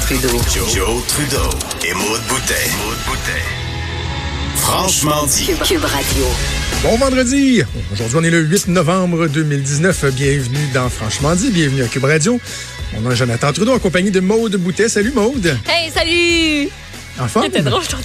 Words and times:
Trudeau. 0.00 0.28
Joe, 0.48 1.06
Trudeau 1.08 1.50
et 1.84 1.92
Maude 1.94 2.20
Boutet. 2.28 2.70
Franchement 4.56 5.26
dit. 5.26 5.46
Cube, 5.64 5.84
Radio. 5.84 6.24
Bon 6.82 6.96
vendredi! 6.96 7.62
Aujourd'hui, 7.92 8.16
on 8.18 8.22
est 8.22 8.30
le 8.30 8.40
8 8.40 8.68
novembre 8.68 9.26
2019. 9.26 10.06
Bienvenue 10.14 10.68
dans 10.72 10.88
Franchement 10.88 11.34
dit. 11.34 11.50
Bienvenue 11.50 11.82
à 11.82 11.88
Cube 11.88 12.04
Radio. 12.04 12.38
Mon 12.92 13.00
nom 13.00 13.10
est 13.10 13.16
Jonathan 13.16 13.52
Trudeau, 13.52 13.74
accompagné 13.74 14.10
de 14.10 14.20
Maude 14.20 14.56
Boutet. 14.56 14.88
Salut 14.88 15.12
Maude! 15.12 15.58
Hey, 15.66 15.90
salut! 15.90 16.70
En 17.18 17.26
forme? 17.26 17.46
C'était 17.46 17.62
drôle, 17.62 17.82
je 17.82 17.88
t'en 17.88 17.98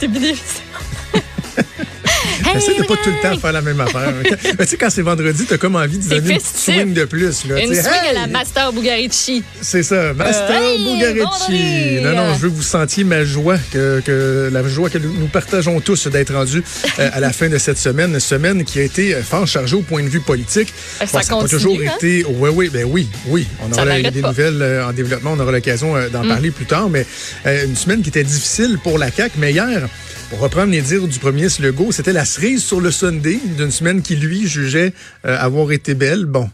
Essaye 2.55 2.77
de 2.77 2.83
pas 2.83 2.95
tout 3.03 3.09
le 3.09 3.21
temps 3.21 3.37
faire 3.39 3.51
la 3.51 3.61
même 3.61 3.79
affaire. 3.79 4.13
Mais 4.57 4.65
tu 4.65 4.71
sais, 4.71 4.77
quand 4.77 4.89
c'est 4.89 5.01
vendredi, 5.01 5.45
t'as 5.47 5.57
comme 5.57 5.75
envie 5.75 5.97
de 5.97 6.07
donner 6.09 6.33
une 6.35 6.39
swing 6.39 6.93
de 6.93 7.05
plus. 7.05 7.45
Là. 7.45 7.59
Une 7.63 7.73
swing 7.73 8.09
à 8.09 8.13
la 8.13 8.27
Master 8.27 8.71
Bugarici. 8.73 9.43
C'est 9.61 9.83
ça, 9.83 10.13
Master 10.13 10.61
Euh, 10.61 10.77
Bugarici. 10.77 12.01
Non, 12.03 12.13
non, 12.15 12.33
je 12.35 12.39
veux 12.39 12.49
que 12.49 12.55
vous 12.55 12.61
sentiez 12.61 13.03
ma 13.03 13.23
joie, 13.25 13.57
que, 13.71 14.01
que 14.05 14.49
la 14.51 14.67
joie 14.67 14.89
que 14.89 14.97
nous 14.97 15.27
partageons 15.27 15.79
tous 15.79 16.07
d'être 16.07 16.33
rendus 16.33 16.63
euh, 16.99 17.09
à 17.13 17.19
la 17.19 17.31
fin 17.31 17.49
de 17.49 17.57
cette 17.57 17.77
semaine, 17.77 18.19
semaine 18.19 18.63
qui 18.63 18.79
a 18.79 18.83
été 18.83 19.15
euh, 19.15 19.23
fort 19.23 19.47
chargée 19.47 19.75
au 19.75 19.81
point 19.81 20.03
de 20.03 20.09
vue 20.09 20.21
politique. 20.21 20.73
Ça 21.05 21.05
n'a 21.19 21.23
pas 21.41 21.47
toujours 21.47 21.77
hein? 21.85 21.93
été. 21.97 22.25
Oui, 22.27 22.49
oui, 22.53 22.69
ben 22.71 22.85
oui, 22.89 23.07
oui. 23.27 23.47
On 23.61 23.71
aura 23.71 23.85
des 24.11 24.21
nouvelles 24.21 24.83
en 24.87 24.91
développement, 24.93 25.33
on 25.33 25.39
aura 25.39 25.51
l'occasion 25.51 25.95
euh, 25.95 26.01
Mm. 26.01 26.09
d'en 26.11 26.27
parler 26.27 26.51
plus 26.51 26.65
tard, 26.65 26.89
mais 26.89 27.05
une 27.45 27.75
semaine 27.75 28.01
qui 28.01 28.09
était 28.09 28.23
difficile 28.23 28.77
pour 28.83 28.97
la 28.97 29.11
CAQ, 29.11 29.35
mais 29.37 29.51
hier. 29.51 29.87
Pour 30.31 30.39
reprendre 30.39 30.71
les 30.71 30.81
dires 30.81 31.09
du 31.09 31.19
premier 31.19 31.41
ministre 31.41 31.61
Legault, 31.61 31.91
c'était 31.91 32.13
la 32.13 32.23
cerise 32.23 32.63
sur 32.63 32.79
le 32.79 32.89
Sunday 32.89 33.37
d'une 33.57 33.69
semaine 33.69 34.01
qui, 34.01 34.15
lui, 34.15 34.47
jugeait 34.47 34.93
euh, 35.25 35.37
avoir 35.37 35.73
été 35.73 35.93
belle. 35.93 36.23
Bon, 36.23 36.49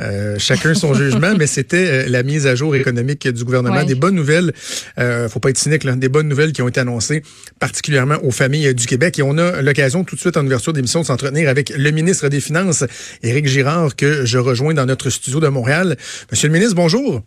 euh, 0.00 0.34
chacun 0.40 0.74
son 0.74 0.94
jugement, 0.94 1.36
mais 1.38 1.46
c'était 1.46 1.76
euh, 1.76 2.08
la 2.08 2.24
mise 2.24 2.48
à 2.48 2.56
jour 2.56 2.74
économique 2.74 3.28
du 3.28 3.44
gouvernement. 3.44 3.76
Ouais. 3.76 3.84
Des 3.84 3.94
bonnes 3.94 4.16
nouvelles, 4.16 4.52
euh, 4.98 5.28
faut 5.28 5.38
pas 5.38 5.50
être 5.50 5.58
cynique, 5.58 5.84
là, 5.84 5.94
des 5.94 6.08
bonnes 6.08 6.26
nouvelles 6.26 6.52
qui 6.52 6.60
ont 6.60 6.66
été 6.66 6.80
annoncées, 6.80 7.22
particulièrement 7.60 8.16
aux 8.24 8.32
familles 8.32 8.66
euh, 8.66 8.74
du 8.74 8.88
Québec. 8.88 9.16
Et 9.20 9.22
on 9.22 9.38
a 9.38 9.62
l'occasion 9.62 10.02
tout 10.02 10.16
de 10.16 10.20
suite 10.20 10.36
en 10.36 10.44
ouverture 10.44 10.72
d'émission 10.72 11.02
de 11.02 11.06
s'entretenir 11.06 11.48
avec 11.48 11.70
le 11.70 11.90
ministre 11.92 12.26
des 12.26 12.40
Finances, 12.40 12.82
Éric 13.22 13.46
Girard, 13.46 13.94
que 13.94 14.24
je 14.24 14.38
rejoins 14.38 14.74
dans 14.74 14.86
notre 14.86 15.08
studio 15.08 15.38
de 15.38 15.46
Montréal. 15.46 15.96
Monsieur 16.32 16.48
le 16.48 16.54
ministre, 16.54 16.74
bonjour. 16.74 17.22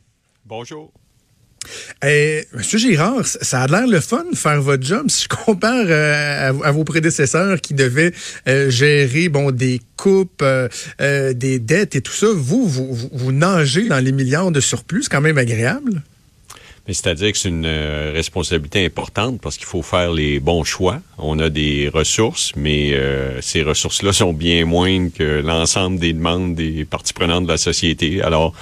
Bonjour. 0.45 0.91
Euh, 2.03 2.41
Monsieur 2.53 2.77
Girard, 2.77 3.25
ça 3.25 3.61
a 3.61 3.67
l'air 3.67 3.87
le 3.87 3.99
fun 3.99 4.25
de 4.31 4.35
faire 4.35 4.61
votre 4.61 4.83
job. 4.83 5.05
Si 5.09 5.23
je 5.23 5.35
compare 5.45 5.85
euh, 5.87 6.53
à, 6.63 6.71
vos 6.71 6.83
prédécesseurs 6.83 7.61
qui 7.61 7.73
devaient 7.73 8.13
euh, 8.47 8.69
gérer 8.69 9.29
bon 9.29 9.51
des 9.51 9.81
coupes, 9.95 10.43
euh, 10.43 11.33
des 11.33 11.59
dettes 11.59 11.95
et 11.95 12.01
tout 12.01 12.13
ça, 12.13 12.27
vous, 12.33 12.67
vous, 12.67 13.31
nagez 13.31 13.87
dans 13.87 13.99
les 13.99 14.11
milliards 14.11 14.51
de 14.51 14.59
surplus. 14.59 15.03
C'est 15.03 15.11
quand 15.11 15.21
même 15.21 15.37
agréable. 15.37 16.01
C'est-à-dire 16.85 17.31
que 17.31 17.37
c'est 17.37 17.47
une 17.47 17.65
responsabilité 17.65 18.85
importante 18.85 19.39
parce 19.39 19.55
qu'il 19.55 19.65
faut 19.65 19.81
faire 19.81 20.11
les 20.11 20.41
bons 20.41 20.65
choix. 20.65 20.99
On 21.17 21.39
a 21.39 21.49
des 21.49 21.89
ressources, 21.93 22.51
mais 22.57 22.93
ces 23.39 23.63
ressources-là 23.63 24.11
sont 24.11 24.33
bien 24.33 24.65
moindres 24.65 25.09
que 25.17 25.41
l'ensemble 25.41 25.97
des 25.97 26.11
demandes 26.11 26.55
des 26.55 26.83
parties 26.83 27.13
prenantes 27.13 27.45
de 27.45 27.47
la 27.47 27.57
société. 27.57 28.21
Alors, 28.21 28.53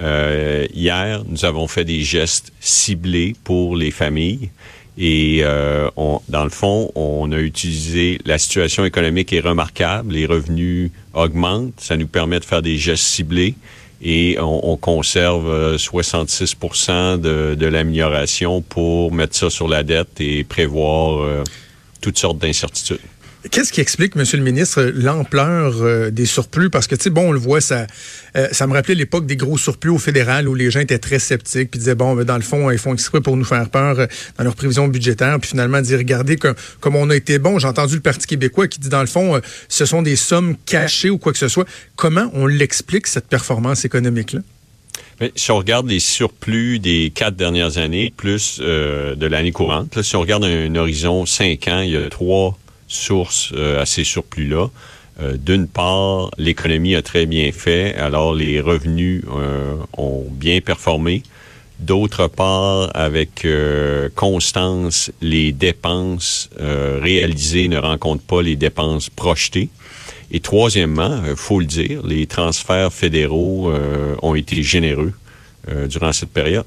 euh, 0.00 0.66
hier, 0.74 1.22
nous 1.26 1.44
avons 1.44 1.66
fait 1.68 1.84
des 1.84 2.02
gestes 2.02 2.52
ciblés 2.60 3.34
pour 3.44 3.76
les 3.76 3.90
familles. 3.90 4.50
Et 4.98 5.40
euh, 5.42 5.90
on, 5.96 6.20
dans 6.28 6.44
le 6.44 6.50
fond, 6.50 6.90
on 6.94 7.30
a 7.32 7.38
utilisé 7.38 8.18
la 8.24 8.38
situation 8.38 8.84
économique 8.84 9.32
est 9.32 9.40
remarquable, 9.40 10.14
les 10.14 10.24
revenus 10.24 10.90
augmentent, 11.12 11.78
ça 11.78 11.98
nous 11.98 12.06
permet 12.06 12.40
de 12.40 12.44
faire 12.46 12.62
des 12.62 12.78
gestes 12.78 13.04
ciblés 13.04 13.54
et 14.02 14.38
on, 14.40 14.72
on 14.72 14.76
conserve 14.76 15.48
euh, 15.48 15.78
66 15.78 16.56
de, 17.18 17.54
de 17.54 17.66
l'amélioration 17.66 18.62
pour 18.62 19.12
mettre 19.12 19.34
ça 19.34 19.50
sur 19.50 19.68
la 19.68 19.82
dette 19.82 20.20
et 20.20 20.44
prévoir 20.44 21.22
euh, 21.22 21.44
toutes 22.00 22.18
sortes 22.18 22.38
d'incertitudes. 22.38 23.00
Qu'est-ce 23.50 23.72
qui 23.72 23.80
explique, 23.80 24.16
Monsieur 24.16 24.38
le 24.38 24.44
ministre, 24.44 24.82
l'ampleur 24.82 25.74
euh, 25.82 26.10
des 26.10 26.26
surplus? 26.26 26.70
Parce 26.70 26.86
que, 26.86 26.94
tu 26.94 27.04
sais, 27.04 27.10
bon, 27.10 27.28
on 27.28 27.32
le 27.32 27.38
voit, 27.38 27.60
ça, 27.60 27.86
euh, 28.36 28.48
ça 28.50 28.66
me 28.66 28.72
rappelait 28.72 28.94
l'époque 28.94 29.26
des 29.26 29.36
gros 29.36 29.58
surplus 29.58 29.90
au 29.90 29.98
fédéral 29.98 30.48
où 30.48 30.54
les 30.54 30.70
gens 30.70 30.80
étaient 30.80 30.98
très 30.98 31.18
sceptiques 31.18 31.70
puis 31.70 31.78
disaient, 31.78 31.94
bon, 31.94 32.14
ben, 32.14 32.24
dans 32.24 32.36
le 32.36 32.42
fond, 32.42 32.70
ils 32.70 32.78
font 32.78 32.94
exprès 32.94 33.20
pour 33.20 33.36
nous 33.36 33.44
faire 33.44 33.68
peur 33.68 34.00
euh, 34.00 34.06
dans 34.38 34.44
leurs 34.44 34.54
prévisions 34.54 34.88
budgétaires. 34.88 35.38
Puis 35.38 35.50
finalement, 35.50 35.80
dire, 35.80 35.98
regardez 35.98 36.36
que- 36.36 36.54
comme 36.80 36.96
on 36.96 37.10
a 37.10 37.16
été 37.16 37.38
bon. 37.38 37.58
J'ai 37.58 37.68
entendu 37.68 37.96
le 37.96 38.00
Parti 38.00 38.26
québécois 38.26 38.68
qui 38.68 38.80
dit, 38.80 38.88
dans 38.88 39.00
le 39.00 39.06
fond, 39.06 39.40
ce 39.68 39.84
sont 39.84 40.02
des 40.02 40.16
sommes 40.16 40.56
cachées 40.64 41.10
ou 41.10 41.18
quoi 41.18 41.32
que 41.32 41.38
ce 41.38 41.48
soit. 41.48 41.66
Comment 41.94 42.30
on 42.32 42.46
l'explique, 42.46 43.06
cette 43.06 43.28
performance 43.28 43.84
économique-là? 43.84 44.40
Si 45.34 45.50
on 45.50 45.56
regarde 45.58 45.88
les 45.88 46.00
surplus 46.00 46.78
des 46.78 47.12
quatre 47.14 47.36
dernières 47.36 47.78
années, 47.78 48.12
plus 48.16 48.60
de 48.60 49.26
l'année 49.26 49.52
courante, 49.52 50.02
si 50.02 50.16
on 50.16 50.20
regarde 50.20 50.44
un, 50.44 50.74
horizon 50.74 51.26
cinq 51.26 51.68
ans, 51.68 51.80
il 51.80 51.90
y 51.92 51.96
a 51.96 52.08
trois 52.10 52.58
sources 52.88 53.52
euh, 53.54 53.80
à 53.80 53.86
ces 53.86 54.04
surplus-là. 54.04 54.68
Euh, 55.20 55.36
D'une 55.36 55.66
part, 55.66 56.30
l'économie 56.38 56.94
a 56.94 57.02
très 57.02 57.26
bien 57.26 57.50
fait, 57.52 57.94
alors 57.94 58.34
les 58.34 58.60
revenus 58.60 59.22
euh, 59.30 59.76
ont 59.96 60.26
bien 60.30 60.60
performé. 60.60 61.22
D'autre 61.78 62.28
part, 62.28 62.90
avec 62.94 63.46
constance, 64.14 65.12
les 65.20 65.52
dépenses 65.52 66.48
réalisées 66.58 67.68
ne 67.68 67.76
rencontrent 67.76 68.24
pas 68.24 68.40
les 68.40 68.56
dépenses 68.56 69.10
projetées. 69.10 69.68
Et 70.30 70.40
troisièmement, 70.40 71.20
faut 71.36 71.60
le 71.60 71.66
dire, 71.66 72.00
les 72.06 72.26
transferts 72.26 72.94
fédéraux 72.94 73.70
ont 74.22 74.34
été 74.34 74.62
généreux 74.62 75.12
durant 75.86 76.14
cette 76.14 76.30
période. 76.30 76.64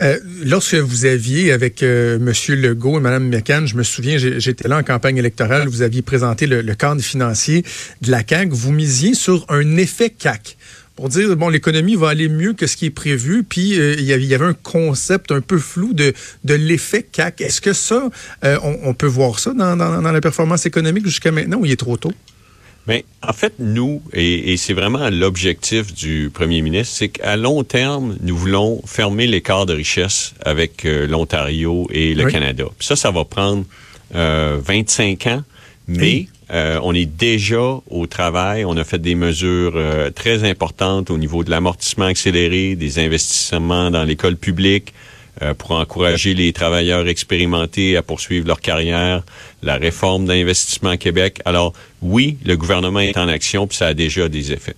Euh, 0.00 0.18
lorsque 0.44 0.74
vous 0.74 1.04
aviez 1.04 1.52
avec 1.52 1.82
euh, 1.82 2.16
M. 2.16 2.32
Legault 2.56 2.98
et 2.98 3.00
Mme 3.00 3.28
McCann, 3.28 3.66
je 3.66 3.76
me 3.76 3.82
souviens, 3.82 4.18
j'étais 4.18 4.68
là 4.68 4.78
en 4.78 4.82
campagne 4.82 5.16
électorale, 5.16 5.68
vous 5.68 5.82
aviez 5.82 6.02
présenté 6.02 6.46
le, 6.46 6.62
cadre 6.74 7.00
financier 7.02 7.64
de 8.00 8.10
la 8.10 8.22
CAQ. 8.26 8.50
Vous 8.52 8.72
misiez 8.72 9.14
sur 9.14 9.44
un 9.48 9.76
effet 9.76 10.10
CAC 10.10 10.56
pour 10.96 11.08
dire, 11.08 11.36
bon, 11.36 11.48
l'économie 11.48 11.96
va 11.96 12.10
aller 12.10 12.28
mieux 12.28 12.52
que 12.52 12.66
ce 12.66 12.76
qui 12.76 12.86
est 12.86 12.90
prévu, 12.90 13.44
puis 13.44 13.78
euh, 13.78 13.94
il 13.98 14.04
y 14.04 14.12
avait- 14.12 14.44
un 14.44 14.54
concept 14.54 15.30
un 15.30 15.40
peu 15.40 15.58
flou 15.58 15.94
de, 15.94 16.12
de 16.44 16.54
l'effet 16.54 17.02
CAC. 17.02 17.40
Est-ce 17.40 17.60
que 17.60 17.72
ça, 17.72 18.10
euh, 18.44 18.58
on, 18.62 18.92
peut 18.92 19.06
voir 19.06 19.38
ça 19.38 19.52
dans 19.52 19.76
la 19.76 20.20
performance 20.20 20.66
économique 20.66 21.06
jusqu'à 21.06 21.30
maintenant 21.30 21.58
ou 21.58 21.66
il 21.66 21.72
est 21.72 21.76
trop 21.76 21.96
tôt? 21.96 22.12
Mais 22.86 23.04
en 23.26 23.32
fait, 23.32 23.54
nous, 23.60 24.02
et, 24.12 24.52
et 24.52 24.56
c'est 24.56 24.72
vraiment 24.72 25.08
l'objectif 25.08 25.94
du 25.94 26.30
premier 26.34 26.62
ministre, 26.62 26.96
c'est 26.96 27.08
qu'à 27.10 27.36
long 27.36 27.62
terme, 27.62 28.16
nous 28.22 28.36
voulons 28.36 28.82
fermer 28.86 29.26
l'écart 29.26 29.66
de 29.66 29.74
richesse 29.74 30.34
avec 30.44 30.84
euh, 30.84 31.06
l'Ontario 31.06 31.86
et 31.92 32.14
le 32.14 32.24
Oui. 32.24 32.32
Canada. 32.32 32.64
Puis 32.76 32.86
ça, 32.86 32.96
ça 32.96 33.10
va 33.12 33.24
prendre 33.24 33.64
euh, 34.16 34.58
25 34.64 35.26
ans, 35.28 35.42
mais 35.86 36.26
euh, 36.50 36.78
on 36.82 36.92
est 36.94 37.06
déjà 37.06 37.80
au 37.88 38.06
travail. 38.06 38.64
On 38.64 38.76
a 38.76 38.84
fait 38.84 38.98
des 39.00 39.14
mesures 39.14 39.72
euh, 39.76 40.10
très 40.10 40.48
importantes 40.48 41.10
au 41.10 41.18
niveau 41.18 41.44
de 41.44 41.50
l'amortissement 41.50 42.06
accéléré, 42.06 42.74
des 42.74 42.98
investissements 42.98 43.90
dans 43.90 44.04
l'école 44.04 44.36
publique, 44.36 44.92
euh, 45.40 45.54
pour 45.54 45.70
encourager 45.72 46.34
les 46.34 46.52
travailleurs 46.52 47.08
expérimentés 47.08 47.96
à 47.96 48.02
poursuivre 48.02 48.46
leur 48.46 48.60
carrière, 48.60 49.22
la 49.62 49.76
réforme 49.76 50.26
d'investissement 50.26 50.98
Québec. 50.98 51.40
Alors 51.46 51.72
oui, 52.02 52.36
le 52.44 52.54
gouvernement 52.56 53.00
est 53.00 53.16
en 53.16 53.28
action, 53.28 53.66
puis 53.66 53.78
ça 53.78 53.86
a 53.86 53.94
déjà 53.94 54.28
des 54.28 54.52
effets. 54.52 54.76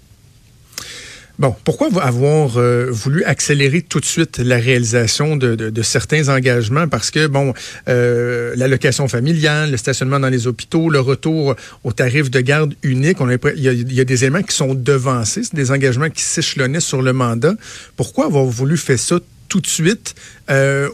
Bon, 1.40 1.52
pourquoi 1.64 1.88
avoir 2.00 2.58
euh, 2.58 2.86
voulu 2.90 3.24
accélérer 3.24 3.82
tout 3.82 3.98
de 3.98 4.04
suite 4.04 4.38
la 4.38 4.56
réalisation 4.56 5.36
de, 5.36 5.82
certains 5.82 6.28
engagements? 6.28 6.86
Parce 6.86 7.10
que, 7.10 7.26
bon, 7.26 7.52
euh, 7.88 8.54
l'allocation 8.56 9.08
familiale, 9.08 9.72
le 9.72 9.76
stationnement 9.76 10.20
dans 10.20 10.28
les 10.28 10.46
hôpitaux, 10.46 10.88
le 10.88 11.00
retour 11.00 11.56
au 11.82 11.90
tarif 11.90 12.30
de 12.30 12.40
garde 12.40 12.74
unique, 12.84 13.20
on 13.20 13.28
il 13.28 13.60
y, 13.60 13.68
a, 13.68 13.72
il 13.72 13.92
y 13.92 14.00
a 14.00 14.04
des 14.04 14.22
éléments 14.22 14.44
qui 14.44 14.54
sont 14.54 14.74
devancés, 14.74 15.42
c'est 15.42 15.56
des 15.56 15.72
engagements 15.72 16.08
qui 16.08 16.22
s'échelonnaient 16.22 16.78
sur 16.78 17.02
le 17.02 17.12
mandat. 17.12 17.54
Pourquoi 17.96 18.26
avoir 18.26 18.44
voulu 18.44 18.76
faire 18.76 19.00
ça 19.00 19.18
tout 19.54 19.60
de 19.60 19.68
suite 19.68 20.16
euh, 20.50 20.88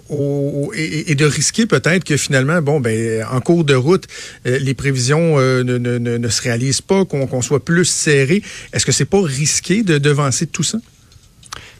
et, 0.75 1.15
de 1.15 1.25
risquer 1.25 1.65
peut-être 1.65 2.05
que 2.05 2.19
finalement, 2.19 2.61
bon, 2.61 2.79
ben, 2.79 3.25
en 3.33 3.41
cours 3.41 3.65
de 3.65 3.75
route, 3.75 4.07
euh, 4.47 4.59
les 4.59 4.75
prévisions 4.75 5.39
euh, 5.39 5.63
ne, 5.63 6.29
se 6.29 6.43
réalisent 6.43 6.83
pas, 6.83 7.07
qu'on 7.07 7.41
soit 7.41 7.65
plus 7.65 7.87
serré. 7.87 8.43
Est-ce 8.75 8.85
que 8.85 8.93
c'est 8.93 9.07
pas 9.07 9.23
risqué 9.23 9.83
de 9.83 9.97
devancer 9.97 10.47
tout 10.47 10.63
ça? 10.63 10.77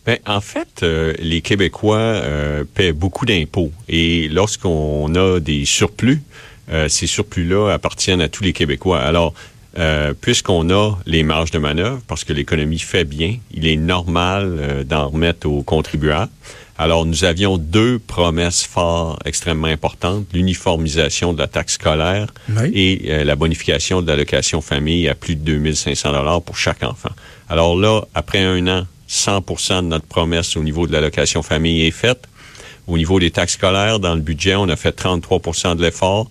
Ben, 0.07 0.17
en 0.25 0.41
fait, 0.41 0.83
les 1.19 1.43
Québécois 1.43 2.23
paient 2.73 2.95
beaucoup 2.95 3.27
d'impôts 3.27 3.73
et 3.87 4.31
lorsqu'on 4.31 5.15
a 5.15 5.39
des 5.39 5.67
surplus, 5.67 6.23
ces 6.89 7.07
surplus-là 7.07 7.75
appartiennent 7.75 8.23
à 8.23 8.31
tous 8.31 8.43
les 8.43 8.55
Québécois. 8.55 9.01
Alors, 9.01 9.35
puisqu'on 10.23 10.71
a 10.71 10.97
les 11.05 11.23
marges 11.23 11.51
de 11.51 11.59
manœuvre, 11.59 12.01
parce 12.09 12.25
que 12.25 12.33
l'économie 12.33 12.79
fait 12.79 13.05
bien, 13.05 13.37
il 13.53 13.67
est 13.67 13.77
normal 13.77 14.87
d'en 14.89 15.09
remettre 15.09 15.47
aux 15.47 15.63
contribuables. 15.63 16.33
Alors, 16.83 17.05
nous 17.05 17.25
avions 17.25 17.59
deux 17.59 17.99
promesses 17.99 18.65
fortes 18.65 19.21
extrêmement 19.27 19.67
importantes, 19.67 20.25
l'uniformisation 20.33 21.35
de 21.35 21.39
la 21.39 21.47
taxe 21.47 21.75
scolaire 21.75 22.29
Oui. 22.49 22.71
et 22.73 23.13
euh, 23.13 23.25
la 23.25 23.37
bonification 23.37 24.01
de 24.01 24.07
l'allocation 24.07 24.63
famille 24.63 25.07
à 25.07 25.15
plus 25.15 25.37
de 25.37 25.43
2500 25.43 26.13
dollars 26.13 26.41
pour 26.41 26.57
chaque 26.57 26.83
enfant. 26.83 27.11
Alors 27.51 27.77
là, 27.77 28.01
après 28.15 28.39
un 28.39 28.67
an, 28.67 28.87
100 29.09 29.83
de 29.83 29.89
notre 29.89 30.07
promesse 30.07 30.57
au 30.57 30.63
niveau 30.63 30.87
de 30.87 30.93
l'allocation 30.95 31.43
famille 31.43 31.87
est 31.87 31.91
faite. 31.91 32.25
Au 32.87 32.97
niveau 32.97 33.21
des 33.21 33.31
taxes 33.31 33.55
scolaires, 33.55 34.01
dans 34.01 34.15
le 34.15 34.23
budget, 34.23 34.55
on 34.55 34.71
a 34.71 34.77
fait 34.77 34.99
33% 34.99 35.77
de 35.77 35.83
l'effort. 35.83 36.31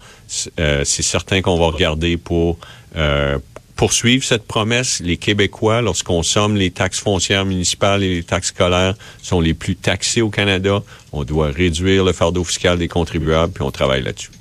Euh, 0.59 0.81
c'est 0.83 1.03
certain 1.03 1.43
qu'on 1.43 1.59
va 1.59 1.67
regarder 1.67 2.17
pour 2.17 2.57
euh, 2.95 3.37
poursuivre 3.79 4.25
cette 4.25 4.43
promesse. 4.43 4.99
Les 4.99 5.15
Québécois, 5.15 5.81
lorsqu'on 5.81 6.21
somme 6.21 6.57
les 6.57 6.69
taxes 6.69 6.99
foncières 6.99 7.45
municipales 7.45 8.03
et 8.03 8.15
les 8.15 8.23
taxes 8.23 8.49
scolaires, 8.49 8.95
sont 9.21 9.39
les 9.39 9.53
plus 9.53 9.77
taxés 9.77 10.21
au 10.21 10.29
Canada. 10.29 10.83
On 11.13 11.23
doit 11.23 11.47
réduire 11.47 12.03
le 12.03 12.11
fardeau 12.11 12.43
fiscal 12.43 12.77
des 12.77 12.89
contribuables, 12.89 13.53
puis 13.53 13.63
on 13.63 13.71
travaille 13.71 14.03
là-dessus. 14.03 14.31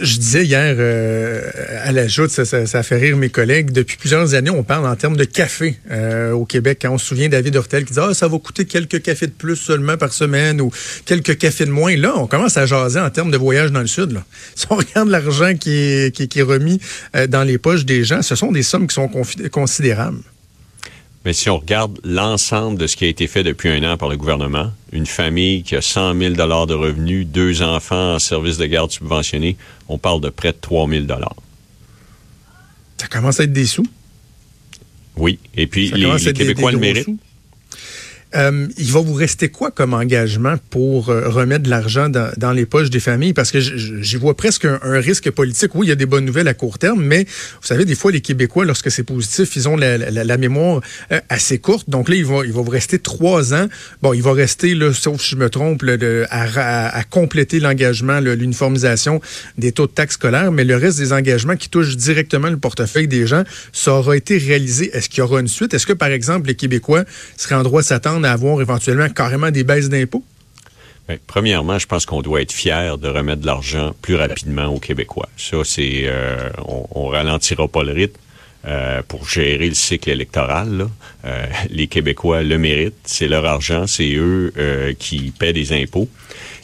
Je 0.00 0.18
disais 0.18 0.44
hier 0.44 0.76
euh, 0.78 1.42
à 1.82 1.92
la 1.92 2.06
joute, 2.06 2.30
ça, 2.30 2.44
ça, 2.44 2.66
ça, 2.66 2.82
fait 2.82 2.96
rire 2.96 3.16
mes 3.16 3.30
collègues. 3.30 3.70
Depuis 3.70 3.96
plusieurs 3.96 4.34
années, 4.34 4.50
on 4.50 4.62
parle 4.62 4.86
en 4.86 4.96
termes 4.96 5.16
de 5.16 5.24
café 5.24 5.76
euh, 5.90 6.32
au 6.32 6.44
Québec. 6.44 6.78
Quand 6.82 6.90
on 6.90 6.98
se 6.98 7.06
souvient 7.06 7.28
David 7.28 7.56
Hortel 7.56 7.84
qui 7.84 7.94
dit 7.94 8.00
ah 8.00 8.12
ça 8.12 8.28
va 8.28 8.38
coûter 8.38 8.66
quelques 8.66 9.02
cafés 9.02 9.26
de 9.26 9.32
plus 9.32 9.56
seulement 9.56 9.96
par 9.96 10.12
semaine 10.12 10.60
ou 10.60 10.70
quelques 11.04 11.38
cafés 11.38 11.64
de 11.64 11.70
moins. 11.70 11.96
Là, 11.96 12.14
on 12.16 12.26
commence 12.26 12.56
à 12.56 12.66
jaser 12.66 13.00
en 13.00 13.10
termes 13.10 13.30
de 13.30 13.38
voyage 13.38 13.72
dans 13.72 13.80
le 13.80 13.86
sud. 13.86 14.12
Là. 14.12 14.24
Si 14.54 14.66
on 14.70 14.76
regarde 14.76 15.08
l'argent 15.08 15.54
qui 15.54 15.72
est, 15.72 16.14
qui, 16.14 16.28
qui 16.28 16.38
est 16.38 16.42
remis 16.42 16.80
euh, 17.14 17.26
dans 17.26 17.42
les 17.42 17.58
poches 17.58 17.84
des 17.84 18.04
gens, 18.04 18.22
ce 18.22 18.34
sont 18.34 18.52
des 18.52 18.62
sommes 18.62 18.86
qui 18.86 18.94
sont 18.94 19.10
considérables. 19.50 20.18
Mais 21.26 21.32
si 21.32 21.50
on 21.50 21.58
regarde 21.58 21.98
l'ensemble 22.04 22.78
de 22.78 22.86
ce 22.86 22.94
qui 22.94 23.04
a 23.04 23.08
été 23.08 23.26
fait 23.26 23.42
depuis 23.42 23.68
un 23.68 23.82
an 23.82 23.96
par 23.96 24.08
le 24.08 24.16
gouvernement, 24.16 24.70
une 24.92 25.06
famille 25.06 25.64
qui 25.64 25.74
a 25.74 25.82
100 25.82 26.16
000 26.16 26.34
de 26.34 26.72
revenus, 26.72 27.26
deux 27.26 27.62
enfants 27.62 28.14
en 28.14 28.18
service 28.20 28.58
de 28.58 28.66
garde 28.66 28.92
subventionné, 28.92 29.56
on 29.88 29.98
parle 29.98 30.20
de 30.20 30.28
près 30.28 30.52
de 30.52 30.58
3 30.60 30.88
000 30.88 31.06
Ça 32.96 33.08
commence 33.08 33.40
à 33.40 33.42
être 33.42 33.52
des 33.52 33.66
sous? 33.66 33.84
Oui. 35.16 35.40
Et 35.56 35.66
puis, 35.66 35.90
les, 35.90 36.16
les 36.16 36.32
Québécois 36.32 36.70
des, 36.70 36.76
le 36.76 36.80
méritent. 36.80 37.04
Sous? 37.06 37.18
Euh, 38.36 38.68
il 38.76 38.92
va 38.92 39.00
vous 39.00 39.14
rester 39.14 39.48
quoi 39.48 39.70
comme 39.70 39.94
engagement 39.94 40.56
pour 40.70 41.08
euh, 41.08 41.28
remettre 41.28 41.64
de 41.64 41.70
l'argent 41.70 42.08
dans, 42.08 42.52
les 42.52 42.66
poches 42.66 42.90
des 42.90 43.00
familles? 43.00 43.32
Parce 43.32 43.50
que 43.50 43.60
j'y 43.60 44.16
vois 44.16 44.36
presque 44.36 44.66
un, 44.66 45.00
risque 45.00 45.30
politique. 45.30 45.74
Oui, 45.74 45.86
il 45.86 45.88
y 45.88 45.92
a 45.92 45.96
des 45.96 46.06
bonnes 46.06 46.24
nouvelles 46.24 46.48
à 46.48 46.54
court 46.54 46.78
terme, 46.78 47.02
mais 47.02 47.24
vous 47.24 47.66
savez, 47.66 47.84
des 47.84 47.94
fois, 47.94 48.12
les 48.12 48.20
Québécois, 48.20 48.64
lorsque 48.64 48.90
c'est 48.90 49.04
positif, 49.04 49.56
ils 49.56 49.68
ont 49.68 49.76
la, 49.76 50.36
mémoire 50.36 50.82
euh, 51.12 51.20
assez 51.28 51.58
courte. 51.58 51.88
Donc 51.88 52.08
là, 52.08 52.16
il 52.16 52.24
va, 52.24 52.42
vous 52.42 52.62
rester 52.70 52.98
trois 52.98 53.54
ans. 53.54 53.68
Bon, 54.02 54.12
il 54.12 54.22
va 54.22 54.32
rester, 54.32 54.74
là, 54.74 54.92
sauf 54.92 55.20
si 55.20 55.30
je 55.30 55.36
me 55.36 55.48
trompe, 55.48 55.82
à, 56.30 56.98
à, 56.98 57.04
compléter 57.04 57.60
l'engagement, 57.60 58.20
l'uniformisation 58.20 59.20
des 59.56 59.72
taux 59.72 59.86
de 59.86 59.92
taxes 59.92 60.14
scolaires, 60.14 60.52
mais 60.52 60.64
le 60.64 60.76
reste 60.76 60.98
des 60.98 61.12
engagements 61.12 61.56
qui 61.56 61.70
touchent 61.70 61.96
directement 61.96 62.50
le 62.50 62.58
portefeuille 62.58 63.08
des 63.08 63.26
gens, 63.26 63.44
ça 63.72 63.94
aura 63.94 64.16
été 64.16 64.36
réalisé. 64.36 64.90
Est-ce 64.94 65.08
qu'il 65.08 65.18
y 65.18 65.22
aura 65.22 65.40
une 65.40 65.48
suite? 65.48 65.72
Est-ce 65.72 65.86
que, 65.86 65.92
par 65.92 66.08
exemple, 66.08 66.48
les 66.48 66.54
Québécois 66.54 67.04
seraient 67.36 67.54
en 67.54 67.62
droit 67.62 67.80
de 67.80 67.86
s'attendre 67.86 68.25
avoir 68.26 68.60
éventuellement 68.60 69.08
carrément 69.08 69.50
des 69.50 69.64
baisses 69.64 69.88
d'impôts? 69.88 70.24
Bien, 71.08 71.18
premièrement, 71.26 71.78
je 71.78 71.86
pense 71.86 72.04
qu'on 72.04 72.22
doit 72.22 72.42
être 72.42 72.52
fier 72.52 72.98
de 72.98 73.08
remettre 73.08 73.42
de 73.42 73.46
l'argent 73.46 73.94
plus 74.02 74.16
rapidement 74.16 74.66
aux 74.66 74.80
Québécois. 74.80 75.28
Ça, 75.36 75.58
c'est, 75.64 76.02
euh, 76.04 76.50
on, 76.66 76.86
on 76.90 77.06
ralentira 77.06 77.68
pas 77.68 77.82
le 77.82 77.92
rythme. 77.92 78.20
Euh, 78.66 79.00
pour 79.06 79.28
gérer 79.28 79.68
le 79.68 79.76
cycle 79.76 80.10
électoral. 80.10 80.88
Euh, 81.24 81.46
les 81.70 81.86
Québécois 81.86 82.42
le 82.42 82.58
méritent, 82.58 82.94
c'est 83.04 83.28
leur 83.28 83.44
argent, 83.44 83.86
c'est 83.86 84.12
eux 84.16 84.52
qui 84.98 85.30
paient 85.30 85.52
des 85.52 85.72
impôts. 85.72 86.08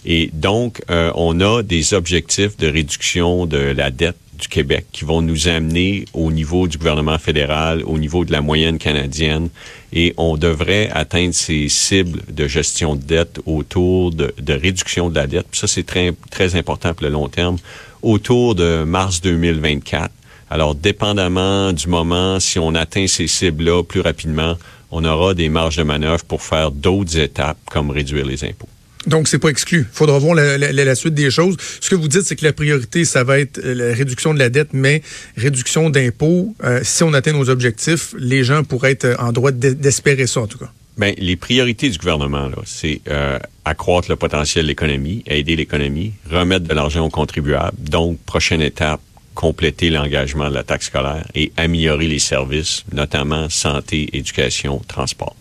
Et 0.05 0.29
donc, 0.33 0.83
on 0.89 1.41
a 1.41 1.63
des 1.63 1.95
objectifs 1.95 2.57
de 2.57 2.67
réduction 2.67 3.47
de 3.47 3.59
la 3.59 3.93
dette 3.93 4.17
du 4.43 4.49
Québec 4.49 4.87
qui 4.93 5.05
vont 5.05 5.23
nous 5.23 5.49
amener 5.49 6.05
au 6.13 6.33
niveau 6.33 6.67
du 6.67 6.77
gouvernement 6.77 7.19
fédéral, 7.19 7.83
au 7.87 7.97
niveau 7.97 8.25
de 8.25 8.33
la 8.33 8.41
moyenne 8.41 8.79
canadienne, 8.79 9.49
et 9.93 10.13
on 10.17 10.37
devrait 10.37 10.91
atteindre 10.93 11.33
ces 11.33 11.69
cibles 11.69 12.21
de 12.29 12.49
gestion 12.49 12.97
de 12.97 13.03
dette 13.03 13.39
autour 13.47 14.11
de, 14.11 14.35
de 14.39 14.53
réduction 14.53 15.11
de 15.11 15.15
la 15.15 15.27
dette. 15.27 15.47
Puis 15.51 15.61
ça, 15.61 15.67
c'est 15.69 15.87
très, 15.87 16.13
très 16.31 16.57
important 16.57 16.93
pour 16.93 17.05
le 17.05 17.13
long 17.13 17.29
terme, 17.29 17.57
autour 18.03 18.55
de 18.55 18.83
mars 18.85 19.21
2024. 19.21 20.11
Alors, 20.51 20.75
dépendamment 20.75 21.73
du 21.73 21.87
moment, 21.87 22.41
si 22.41 22.59
on 22.59 22.75
atteint 22.75 23.07
ces 23.07 23.29
cibles-là 23.29 23.83
plus 23.85 24.01
rapidement, 24.01 24.57
on 24.91 25.05
aura 25.05 25.35
des 25.35 25.49
marges 25.49 25.77
de 25.77 25.85
manœuvre 25.85 26.25
pour 26.25 26.43
faire 26.43 26.71
d'autres 26.71 27.17
étapes, 27.17 27.59
comme 27.71 27.91
réduire 27.91 28.27
les 28.27 28.45
impôts. 28.45 28.69
Donc, 29.07 29.29
c'est 29.29 29.39
pas 29.39 29.49
exclu. 29.49 29.87
Il 29.91 29.97
faudra 29.97 30.19
voir 30.19 30.35
la, 30.35 30.95
suite 30.95 31.15
des 31.15 31.31
choses. 31.31 31.57
Ce 31.81 31.91
que 31.91 31.95
vous 31.95 32.09
dites, 32.09 32.23
c'est 32.23 32.37
que 32.37 32.45
la 32.45 32.53
priorité, 32.53 33.05
ça 33.05 33.25
va 33.25 33.39
être 33.39 33.61
la 33.63 33.95
réduction 33.95 34.35
de 34.35 34.39
la 34.39 34.49
dette, 34.49 34.71
mais 34.73 35.03
réduction 35.37 35.91
d'impôts. 35.91 36.55
Euh, 36.65 36.81
si 36.83 37.03
on 37.03 37.13
atteint 37.13 37.33
nos 37.33 37.49
objectifs, 37.49 38.15
les 38.19 38.45
gens 38.45 38.65
pourraient 38.65 38.93
être 38.93 39.17
en 39.19 39.33
droit 39.33 39.51
d'espérer 39.51 40.27
ça, 40.27 40.41
en 40.41 40.47
tout 40.47 40.59
cas. 40.59 40.71
Bien, 40.99 41.15
les 41.17 41.37
priorités 41.37 41.89
du 41.89 41.99
gouvernement, 41.99 42.51
c'est 42.67 43.01
euh, 43.09 43.39
accroître 43.65 44.11
le 44.11 44.17
potentiel 44.17 44.67
de 44.67 44.69
l'économie, 44.69 45.25
aider 45.27 45.57
l'économie, 45.57 46.13
remettre 46.31 46.67
de 46.69 46.75
l'argent 46.75 47.07
aux 47.07 47.11
contribuables. 47.11 47.77
Donc, 47.79 48.19
prochaine 48.21 48.61
étape, 48.61 49.01
compléter 49.35 49.89
l'engagement 49.89 50.51
de 50.51 50.55
la 50.55 50.63
taxe 50.63 50.87
scolaire 50.87 51.27
et 51.35 51.51
améliorer 51.57 52.09
les 52.09 52.19
services, 52.19 52.85
notamment 52.93 53.49
santé, 53.49 54.11
éducation, 54.13 54.83
transport. 54.87 55.35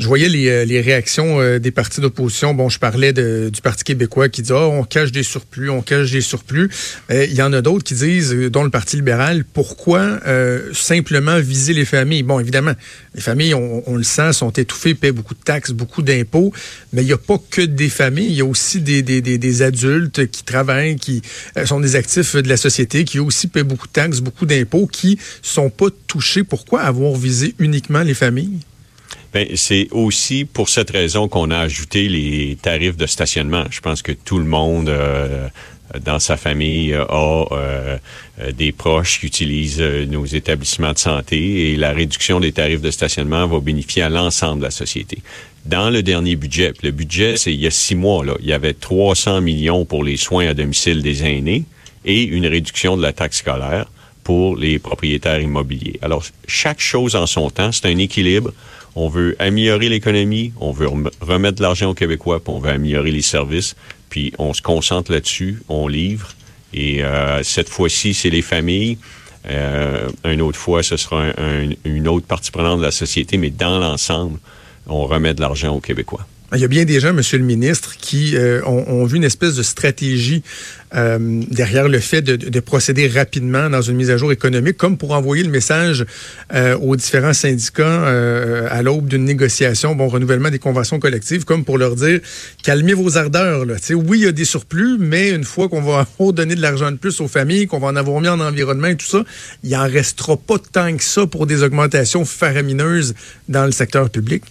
Je 0.00 0.06
voyais 0.06 0.30
les, 0.30 0.64
les 0.64 0.80
réactions 0.80 1.42
euh, 1.42 1.58
des 1.58 1.70
partis 1.70 2.00
d'opposition. 2.00 2.54
Bon, 2.54 2.70
je 2.70 2.78
parlais 2.78 3.12
de, 3.12 3.50
du 3.52 3.60
Parti 3.60 3.84
québécois 3.84 4.30
qui 4.30 4.40
dit 4.40 4.50
oh, 4.50 4.70
on 4.72 4.82
cache 4.82 5.12
des 5.12 5.22
surplus, 5.22 5.68
on 5.68 5.82
cache 5.82 6.10
des 6.10 6.22
surplus. 6.22 6.70
Euh, 7.10 7.26
il 7.26 7.34
y 7.34 7.42
en 7.42 7.52
a 7.52 7.60
d'autres 7.60 7.84
qui 7.84 7.92
disent, 7.92 8.32
dont 8.32 8.64
le 8.64 8.70
Parti 8.70 8.96
libéral, 8.96 9.44
pourquoi 9.44 10.18
euh, 10.26 10.72
simplement 10.72 11.38
viser 11.38 11.74
les 11.74 11.84
familles? 11.84 12.22
Bon, 12.22 12.40
évidemment, 12.40 12.72
les 13.14 13.20
familles, 13.20 13.52
on, 13.52 13.82
on, 13.86 13.96
le 13.96 14.02
sent, 14.02 14.32
sont 14.32 14.48
étouffées, 14.48 14.94
paient 14.94 15.12
beaucoup 15.12 15.34
de 15.34 15.42
taxes, 15.42 15.72
beaucoup 15.72 16.00
d'impôts, 16.00 16.50
mais 16.94 17.02
il 17.02 17.06
n'y 17.06 17.12
a 17.12 17.18
pas 17.18 17.36
que 17.50 17.60
des 17.60 17.90
familles, 17.90 18.30
il 18.30 18.36
y 18.36 18.40
a 18.40 18.46
aussi 18.46 18.80
des, 18.80 19.02
des, 19.02 19.20
des, 19.20 19.36
des 19.36 19.60
adultes 19.60 20.30
qui 20.30 20.44
travaillent, 20.44 20.96
qui 20.96 21.20
sont 21.66 21.78
des 21.78 21.96
actifs 21.96 22.36
de 22.36 22.48
la 22.48 22.56
société, 22.56 23.04
qui 23.04 23.18
aussi 23.18 23.48
paient 23.48 23.64
beaucoup 23.64 23.86
de 23.86 23.92
taxes, 23.92 24.20
beaucoup 24.20 24.46
d'impôts, 24.46 24.86
qui 24.86 25.18
sont 25.42 25.68
pas 25.68 25.88
touchés. 26.06 26.42
Pourquoi 26.42 26.80
avoir 26.80 27.14
visé 27.16 27.54
uniquement 27.58 28.00
les 28.00 28.14
familles? 28.14 28.60
Ben, 29.32 29.46
c'est 29.54 29.88
aussi 29.92 30.44
pour 30.44 30.68
cette 30.68 30.90
raison 30.90 31.28
qu'on 31.28 31.50
a 31.50 31.58
ajouté 31.58 32.08
les 32.08 32.56
tarifs 32.60 32.96
de 32.96 33.06
stationnement. 33.06 33.64
Je 33.70 33.80
pense 33.80 34.02
que 34.02 34.10
tout 34.10 34.38
le 34.38 34.44
monde 34.44 34.88
euh, 34.88 35.48
dans 36.04 36.18
sa 36.18 36.36
famille 36.36 36.94
a 36.94 37.44
euh, 37.52 37.98
des 38.52 38.72
proches 38.72 39.20
qui 39.20 39.26
utilisent 39.26 39.80
nos 39.80 40.24
établissements 40.24 40.92
de 40.92 40.98
santé 40.98 41.70
et 41.70 41.76
la 41.76 41.92
réduction 41.92 42.40
des 42.40 42.50
tarifs 42.50 42.80
de 42.80 42.90
stationnement 42.90 43.46
va 43.46 43.60
bénéficier 43.60 44.02
à 44.02 44.08
l'ensemble 44.08 44.58
de 44.58 44.64
la 44.64 44.70
société. 44.72 45.18
Dans 45.64 45.90
le 45.90 46.02
dernier 46.02 46.36
budget, 46.36 46.72
le 46.82 46.90
budget, 46.90 47.36
c'est 47.36 47.52
il 47.52 47.60
y 47.60 47.66
a 47.66 47.70
six 47.70 47.94
mois, 47.94 48.24
là, 48.24 48.34
il 48.40 48.46
y 48.46 48.52
avait 48.52 48.74
300 48.74 49.42
millions 49.42 49.84
pour 49.84 50.02
les 50.02 50.16
soins 50.16 50.48
à 50.48 50.54
domicile 50.54 51.02
des 51.02 51.22
aînés 51.22 51.64
et 52.04 52.22
une 52.22 52.46
réduction 52.46 52.96
de 52.96 53.02
la 53.02 53.12
taxe 53.12 53.38
scolaire 53.38 53.86
pour 54.24 54.56
les 54.56 54.78
propriétaires 54.78 55.40
immobiliers. 55.40 55.98
Alors, 56.02 56.24
chaque 56.46 56.80
chose 56.80 57.14
en 57.14 57.26
son 57.26 57.50
temps, 57.50 57.72
c'est 57.72 57.86
un 57.86 57.98
équilibre 57.98 58.52
on 58.94 59.08
veut 59.08 59.36
améliorer 59.38 59.88
l'économie, 59.88 60.52
on 60.60 60.72
veut 60.72 60.88
remettre 61.20 61.58
de 61.58 61.62
l'argent 61.62 61.90
aux 61.90 61.94
Québécois, 61.94 62.40
puis 62.42 62.52
on 62.52 62.58
veut 62.58 62.70
améliorer 62.70 63.10
les 63.10 63.22
services, 63.22 63.76
puis 64.08 64.32
on 64.38 64.52
se 64.52 64.62
concentre 64.62 65.12
là-dessus, 65.12 65.62
on 65.68 65.88
livre. 65.88 66.30
Et 66.72 67.02
euh, 67.02 67.42
cette 67.42 67.68
fois-ci, 67.68 68.14
c'est 68.14 68.30
les 68.30 68.42
familles. 68.42 68.98
Euh, 69.48 70.08
une 70.24 70.42
autre 70.42 70.58
fois, 70.58 70.82
ce 70.82 70.96
sera 70.96 71.22
un, 71.22 71.30
un, 71.38 71.70
une 71.84 72.08
autre 72.08 72.26
partie 72.26 72.50
prenante 72.50 72.78
de 72.78 72.84
la 72.84 72.90
société, 72.90 73.36
mais 73.38 73.50
dans 73.50 73.78
l'ensemble, 73.78 74.38
on 74.86 75.06
remet 75.06 75.34
de 75.34 75.40
l'argent 75.40 75.74
aux 75.74 75.80
Québécois. 75.80 76.26
Il 76.52 76.60
y 76.60 76.64
a 76.64 76.68
bien 76.68 76.84
des 76.84 76.98
gens, 76.98 77.12
Monsieur 77.12 77.38
le 77.38 77.44
ministre, 77.44 77.96
qui 77.96 78.36
euh, 78.36 78.60
ont, 78.64 79.04
vu 79.04 79.18
une 79.18 79.24
espèce 79.24 79.54
de 79.54 79.62
stratégie 79.62 80.42
euh, 80.96 81.42
derrière 81.48 81.88
le 81.88 82.00
fait 82.00 82.22
de, 82.22 82.34
de, 82.34 82.60
procéder 82.60 83.06
rapidement 83.06 83.70
dans 83.70 83.82
une 83.82 83.94
mise 83.94 84.10
à 84.10 84.16
jour 84.16 84.32
économique, 84.32 84.76
comme 84.76 84.98
pour 84.98 85.12
envoyer 85.12 85.44
le 85.44 85.50
message 85.50 86.04
euh, 86.52 86.76
aux 86.78 86.96
différents 86.96 87.34
syndicats 87.34 88.04
à 88.68 88.82
l'aube 88.82 89.06
d'une 89.06 89.24
négociation, 89.24 89.94
bon 89.94 90.08
renouvellement 90.08 90.50
des 90.50 90.58
conventions 90.58 90.98
collectives, 90.98 91.44
comme 91.44 91.64
pour 91.64 91.78
leur 91.78 91.94
dire 91.94 92.18
calmez 92.64 92.94
vos 92.94 93.16
ardeurs. 93.16 93.64
Là. 93.64 93.76
oui, 93.94 94.18
il 94.18 94.24
y 94.24 94.26
a 94.26 94.32
des 94.32 94.44
surplus, 94.44 94.96
mais 94.98 95.30
une 95.30 95.44
fois 95.44 95.68
qu'on 95.68 95.82
va 95.82 96.06
donné 96.32 96.56
de 96.56 96.62
l'argent 96.62 96.90
de 96.90 96.96
plus 96.96 97.20
aux 97.20 97.28
familles, 97.28 97.68
qu'on 97.68 97.78
va 97.78 97.88
en 97.88 97.96
avoir 97.96 98.20
mis 98.20 98.28
en 98.28 98.40
environnement 98.40 98.88
et 98.88 98.96
tout 98.96 99.06
ça, 99.06 99.24
il 99.62 99.74
en 99.76 99.86
restera 99.86 100.36
pas 100.36 100.58
tant 100.58 100.96
que 100.96 101.04
ça 101.04 101.26
pour 101.26 101.46
des 101.46 101.62
augmentations 101.62 102.24
faramineuses 102.24 103.14
dans 103.48 103.66
le 103.66 103.72
secteur 103.72 104.10
public. 104.10 104.42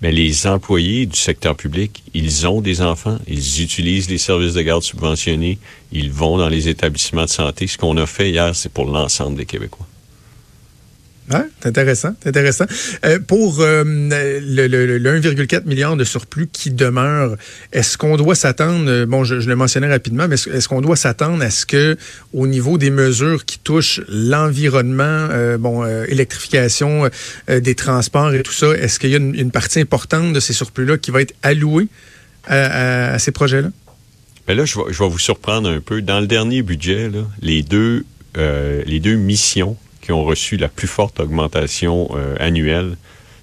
Mais 0.00 0.12
les 0.12 0.46
employés 0.46 1.06
du 1.06 1.18
secteur 1.18 1.56
public, 1.56 2.04
ils 2.14 2.46
ont 2.46 2.60
des 2.60 2.82
enfants, 2.82 3.18
ils 3.26 3.62
utilisent 3.62 4.08
les 4.08 4.18
services 4.18 4.54
de 4.54 4.62
garde 4.62 4.82
subventionnés, 4.82 5.58
ils 5.90 6.12
vont 6.12 6.38
dans 6.38 6.48
les 6.48 6.68
établissements 6.68 7.24
de 7.24 7.30
santé. 7.30 7.66
Ce 7.66 7.76
qu'on 7.76 7.96
a 7.96 8.06
fait 8.06 8.30
hier, 8.30 8.54
c'est 8.54 8.72
pour 8.72 8.84
l'ensemble 8.84 9.36
des 9.36 9.46
Québécois. 9.46 9.87
C'est 11.30 11.68
intéressant, 11.68 12.14
c'est 12.22 12.30
intéressant. 12.30 12.64
Euh, 13.04 13.18
pour 13.18 13.60
euh, 13.60 13.84
le, 13.84 14.66
le, 14.66 14.98
le 14.98 15.20
1,4 15.20 15.66
milliard 15.66 15.96
de 15.96 16.04
surplus 16.04 16.48
qui 16.50 16.70
demeure, 16.70 17.36
est-ce 17.72 17.98
qu'on 17.98 18.16
doit 18.16 18.34
s'attendre, 18.34 18.88
euh, 18.88 19.06
bon, 19.06 19.24
je, 19.24 19.34
le 19.34 19.56
mentionnais 19.56 19.88
rapidement, 19.88 20.26
mais 20.26 20.36
est-ce 20.36 20.68
qu'on 20.68 20.80
doit 20.80 20.96
s'attendre 20.96 21.42
à 21.42 21.50
ce 21.50 21.66
que, 21.66 21.96
au 22.32 22.46
niveau 22.46 22.78
des 22.78 22.90
mesures 22.90 23.44
qui 23.44 23.58
touchent 23.58 24.00
l'environnement, 24.08 25.28
bon, 25.58 25.84
électrification 26.06 27.08
des 27.48 27.74
transports 27.74 28.32
et 28.34 28.42
tout 28.42 28.52
ça, 28.52 28.68
est-ce 28.72 28.98
qu'il 28.98 29.10
y 29.10 29.14
a 29.14 29.18
une, 29.18 29.50
partie 29.50 29.80
importante 29.80 30.32
de 30.32 30.40
ces 30.40 30.52
surplus-là 30.52 30.98
qui 30.98 31.10
va 31.10 31.22
être 31.22 31.34
allouée 31.42 31.88
à, 32.46 33.18
ces 33.18 33.32
projets-là? 33.32 33.68
Mais 34.46 34.54
là, 34.54 34.64
je 34.64 34.78
vais, 34.78 35.08
vous 35.08 35.18
surprendre 35.18 35.68
un 35.68 35.80
peu. 35.80 36.00
Dans 36.02 36.20
le 36.20 36.26
dernier 36.26 36.62
budget, 36.62 37.10
les, 37.42 37.62
deux, 37.62 38.04
les 38.34 39.00
deux 39.00 39.16
missions 39.16 39.76
ont 40.12 40.24
reçu 40.24 40.56
la 40.56 40.68
plus 40.68 40.88
forte 40.88 41.20
augmentation 41.20 42.08
euh, 42.14 42.36
annuelle, 42.40 42.96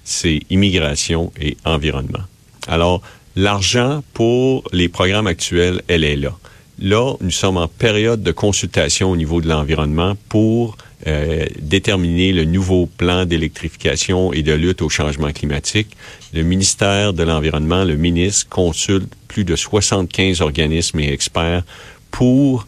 c'est 0.04 0.40
immigration 0.50 1.32
et 1.40 1.56
environnement. 1.64 2.24
Alors, 2.68 3.02
l'argent 3.34 4.02
pour 4.14 4.64
les 4.72 4.88
programmes 4.88 5.26
actuels, 5.26 5.82
elle 5.88 6.04
est 6.04 6.16
là. 6.16 6.32
Là, 6.78 7.14
nous 7.20 7.30
sommes 7.30 7.56
en 7.56 7.68
période 7.68 8.22
de 8.22 8.32
consultation 8.32 9.10
au 9.10 9.16
niveau 9.16 9.40
de 9.40 9.48
l'environnement 9.48 10.14
pour 10.28 10.76
euh, 11.06 11.46
déterminer 11.60 12.32
le 12.32 12.44
nouveau 12.44 12.86
plan 12.86 13.24
d'électrification 13.24 14.32
et 14.32 14.42
de 14.42 14.52
lutte 14.52 14.82
au 14.82 14.88
changement 14.88 15.32
climatique. 15.32 15.96
Le 16.34 16.42
ministère 16.42 17.12
de 17.12 17.22
l'Environnement, 17.22 17.84
le 17.84 17.96
ministre, 17.96 18.48
consulte 18.48 19.12
plus 19.28 19.44
de 19.44 19.56
75 19.56 20.40
organismes 20.40 21.00
et 21.00 21.12
experts 21.12 21.62
pour 22.10 22.66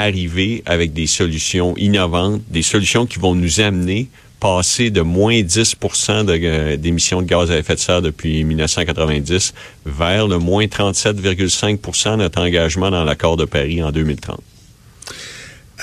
arriver 0.00 0.62
avec 0.66 0.92
des 0.92 1.06
solutions 1.06 1.76
innovantes, 1.76 2.42
des 2.50 2.62
solutions 2.62 3.06
qui 3.06 3.18
vont 3.18 3.34
nous 3.34 3.60
amener 3.60 4.08
passer 4.40 4.90
de 4.90 5.00
moins 5.00 5.40
10% 5.40 6.28
euh, 6.28 6.76
d'émissions 6.76 7.22
de, 7.22 7.26
gaz 7.26 7.50
à 7.50 7.58
effet 7.58 7.74
de 7.74 7.80
serre 7.80 8.02
depuis 8.02 8.44
1990 8.44 9.54
vers 9.84 10.28
le 10.28 10.38
moins 10.38 10.66
37,5% 10.66 12.12
de 12.12 12.16
notre 12.16 12.40
engagement 12.40 12.90
dans 12.90 13.04
l'accord 13.04 13.36
de 13.36 13.44
Paris 13.44 13.82
en 13.82 13.90
2030. 13.90 14.40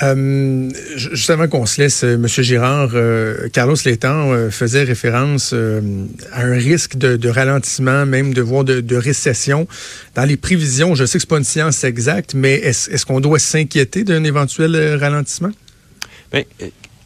Euh, 0.02 0.70
juste 0.96 1.30
avant 1.30 1.48
qu'on 1.48 1.64
se 1.64 1.80
laisse, 1.80 2.04
euh, 2.04 2.14
M. 2.14 2.26
Girard, 2.28 2.90
euh, 2.94 3.48
Carlos 3.48 3.76
Létang 3.84 4.30
euh, 4.30 4.50
faisait 4.50 4.82
référence 4.82 5.54
à 5.54 6.42
un 6.42 6.56
risque 6.56 6.96
de, 6.96 7.28
ralentissement, 7.28 8.04
même 8.04 8.34
de 8.34 8.42
voire 8.42 8.64
de, 8.64 8.96
récession. 8.96 9.66
Dans 10.14 10.24
les 10.24 10.36
prévisions, 10.36 10.94
je 10.94 11.06
sais 11.06 11.18
que 11.18 11.22
c'est 11.22 11.28
pas 11.28 11.38
une 11.38 11.44
science 11.44 11.82
exacte, 11.84 12.34
mais 12.34 12.54
est-ce 12.54 13.06
qu'on 13.06 13.20
doit 13.20 13.38
s'inquiéter 13.38 14.04
d'un 14.04 14.24
éventuel 14.24 14.96
ralentissement? 14.96 15.50
Bien, 16.32 16.42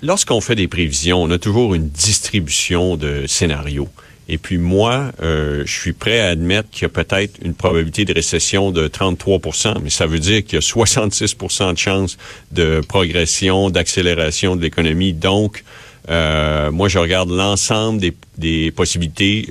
lorsqu'on 0.02 0.40
fait 0.40 0.54
des 0.54 0.68
prévisions, 0.68 1.22
on 1.22 1.30
a 1.30 1.38
toujours 1.38 1.74
une 1.74 1.88
distribution 1.88 2.96
de 2.96 3.26
scénarios. 3.26 3.88
Et 4.32 4.38
puis 4.38 4.58
moi, 4.58 5.10
euh, 5.22 5.64
je 5.66 5.72
suis 5.72 5.92
prêt 5.92 6.20
à 6.20 6.28
admettre 6.28 6.70
qu'il 6.70 6.82
y 6.82 6.86
a 6.86 6.88
peut-être 6.88 7.40
une 7.42 7.52
probabilité 7.52 8.04
de 8.04 8.14
récession 8.14 8.70
de 8.70 8.86
33 8.86 9.40
mais 9.82 9.90
ça 9.90 10.06
veut 10.06 10.20
dire 10.20 10.44
qu'il 10.44 10.54
y 10.54 10.56
a 10.56 10.60
66% 10.60 11.72
de 11.72 11.78
chances 11.78 12.16
de 12.52 12.80
progression, 12.86 13.70
d'accélération 13.70 14.54
de 14.54 14.62
l'économie. 14.62 15.14
Donc, 15.14 15.64
euh, 16.08 16.70
moi, 16.70 16.88
je 16.88 16.98
regarde 16.98 17.30
l'ensemble 17.30 18.00
des, 18.38 18.70
possibilités. 18.70 19.48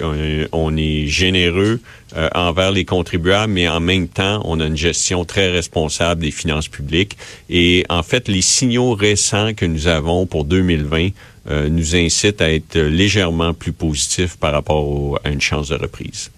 On, 0.53 0.75
est 0.77 1.07
généreux 1.07 1.81
euh, 2.15 2.29
envers 2.33 2.71
les 2.71 2.85
contribuables, 2.85 3.51
mais 3.51 3.67
en 3.67 3.81
même 3.81 4.07
temps, 4.07 4.41
on 4.45 4.61
a 4.61 4.65
une 4.65 4.77
gestion 4.77 5.25
très 5.25 5.51
responsable 5.51 6.21
des 6.21 6.31
finances 6.31 6.69
publiques. 6.69 7.17
Et 7.49 7.85
en 7.89 8.01
fait, 8.01 8.29
les 8.29 8.41
signaux 8.41 8.93
récents 8.93 9.53
que 9.53 9.65
nous 9.65 9.87
avons 9.87 10.25
pour 10.25 10.45
2020 10.45 11.09
euh, 11.49 11.69
nous 11.69 11.95
incitent 11.95 12.41
à 12.41 12.51
être 12.51 12.77
légèrement 12.77 13.53
plus 13.53 13.71
positifs 13.71 14.37
par 14.37 14.53
rapport 14.53 15.19
à 15.23 15.29
une 15.29 15.41
chance 15.41 15.69
de 15.69 15.75
reprise. 15.75 16.31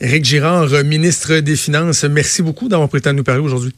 Éric 0.00 0.24
Girard, 0.24 0.68
ministre 0.84 1.40
des 1.40 1.56
Finances, 1.56 2.04
merci 2.04 2.42
beaucoup 2.42 2.68
d'avoir 2.68 2.88
prêté 2.88 3.08
à 3.08 3.12
nous 3.12 3.24
parler 3.24 3.42
aujourd'hui. 3.42 3.74